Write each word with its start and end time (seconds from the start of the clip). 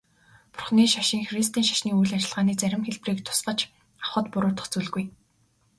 Бурханы 0.53 0.83
шашин 0.93 1.21
христийн 1.31 1.65
шашны 1.69 1.91
үйл 1.95 2.11
ажиллагааны 2.17 2.53
зарим 2.61 2.81
хэлбэрийг 2.83 3.19
тусгаж 3.25 3.59
авахад 3.99 4.25
буруудах 4.33 4.67
зүйлгүй. 4.69 5.05